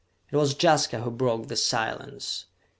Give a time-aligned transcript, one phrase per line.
[0.31, 2.47] It was Jaska who broke the silence.